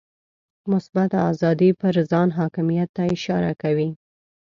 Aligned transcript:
مثبته 0.71 1.17
آزادي 1.31 1.69
پر 1.81 1.93
ځان 2.11 2.29
حاکمیت 2.39 2.89
ته 2.95 3.03
اشاره 3.15 3.51
کوي. 3.61 3.89